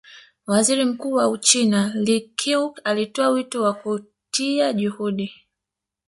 [0.47, 5.33] Waziri Mkuu wa Uchina Li Keqiang alitoa wito wa kutia juhudi